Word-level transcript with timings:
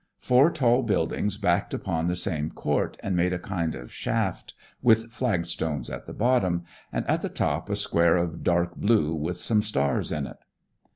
Four 0.17 0.49
tall 0.49 0.81
buildings 0.81 1.37
backed 1.37 1.75
upon 1.75 2.07
the 2.07 2.15
same 2.15 2.49
court 2.49 2.97
and 3.03 3.15
made 3.15 3.33
a 3.33 3.37
kind 3.37 3.75
of 3.75 3.93
shaft, 3.93 4.55
with 4.81 5.11
flagstones 5.11 5.91
at 5.91 6.07
the 6.07 6.11
bottom, 6.13 6.63
and 6.91 7.07
at 7.07 7.21
the 7.21 7.29
top 7.29 7.69
a 7.69 7.75
square 7.75 8.17
of 8.17 8.43
dark 8.43 8.75
blue 8.75 9.13
with 9.13 9.37
some 9.37 9.61
stars 9.61 10.11
in 10.11 10.25
it. 10.25 10.37